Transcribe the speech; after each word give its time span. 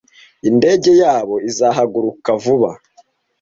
Indege 0.49 0.91
yabo 1.01 1.35
izahaguruka 1.49 2.29
vuba. 2.43 2.71